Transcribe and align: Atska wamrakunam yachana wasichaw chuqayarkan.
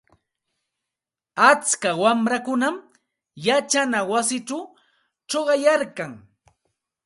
Atska 1.47 1.89
wamrakunam 2.01 2.75
yachana 3.47 3.99
wasichaw 4.11 4.63
chuqayarkan. 5.29 6.11